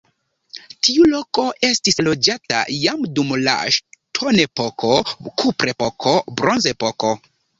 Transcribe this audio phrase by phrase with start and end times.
[0.85, 4.97] Tiu loko estis loĝata jam dum la ŝtonepoko,
[5.43, 7.13] kuprepoko, bronzepoko.